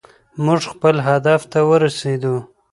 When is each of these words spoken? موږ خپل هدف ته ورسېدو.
موږ 0.45 0.61
خپل 0.73 0.95
هدف 1.07 1.41
ته 1.51 1.59
ورسېدو. 1.69 2.35